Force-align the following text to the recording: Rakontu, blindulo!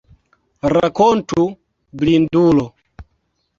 Rakontu, 0.75 1.45
blindulo! 2.01 2.69